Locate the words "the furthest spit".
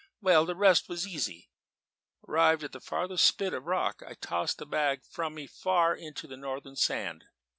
2.71-3.53